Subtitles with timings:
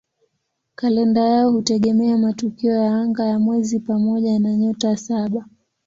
[0.75, 5.45] Kalenda yao hutegemea matukio ya anga ya mwezi pamoja na "Nyota Saba".